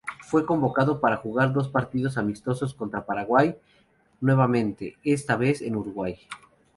[0.21, 3.55] Fue convocado para jugar dos partidos amistosos contra Paraguay
[4.19, 6.17] nuevamente, esta vez en Uruguay.